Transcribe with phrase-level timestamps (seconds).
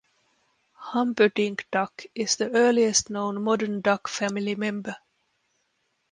[0.93, 4.95] Humperdink Duck is the earliest known modern Duck family member.